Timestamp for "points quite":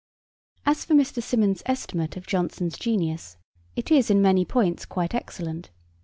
4.45-5.13